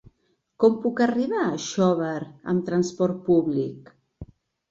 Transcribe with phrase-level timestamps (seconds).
[0.61, 2.15] Com puc arribar a Xóvar
[2.53, 3.93] amb transport públic?